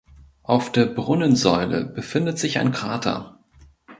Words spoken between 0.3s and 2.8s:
Auf der Brunnensäule befindet sich ein